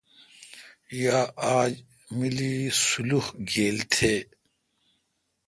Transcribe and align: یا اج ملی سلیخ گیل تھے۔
یا 1.03 1.19
اج 1.57 1.73
ملی 2.17 2.55
سلیخ 2.85 3.25
گیل 3.51 3.77
تھے۔ 3.93 4.13